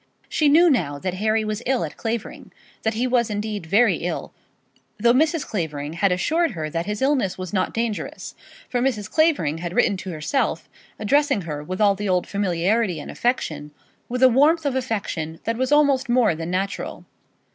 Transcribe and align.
She 0.27 0.49
knew 0.49 0.67
now 0.67 0.97
that 0.97 1.13
Harry 1.13 1.45
was 1.45 1.61
ill 1.67 1.83
at 1.83 1.95
Clavering, 1.95 2.51
that 2.81 2.95
he 2.95 3.05
was 3.05 3.29
indeed 3.29 3.67
very 3.67 3.97
ill, 3.97 4.33
though 4.99 5.13
Mrs. 5.13 5.45
Clavering 5.45 5.93
had 5.93 6.11
assured 6.11 6.53
her 6.53 6.71
that 6.71 6.87
his 6.87 7.03
illness 7.03 7.37
was 7.37 7.53
not 7.53 7.71
dangerous. 7.71 8.33
For 8.67 8.81
Mrs. 8.81 9.07
Clavering 9.11 9.59
had 9.59 9.73
written 9.75 9.97
to 9.97 10.09
herself, 10.09 10.67
addressing 10.97 11.41
her 11.41 11.63
with 11.63 11.79
all 11.79 11.93
the 11.93 12.09
old 12.09 12.25
familiarity 12.25 12.99
and 12.99 13.11
affection, 13.11 13.69
with 14.09 14.23
a 14.23 14.27
warmth 14.27 14.65
of 14.65 14.75
affection 14.75 15.39
that 15.43 15.55
was 15.55 15.71
almost 15.71 16.09
more 16.09 16.33
than 16.33 16.49
natural. 16.49 17.05